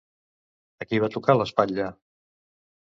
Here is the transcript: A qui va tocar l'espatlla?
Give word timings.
A 0.83 0.87
qui 0.89 1.03
va 1.05 1.11
tocar 1.17 1.37
l'espatlla? 1.39 1.95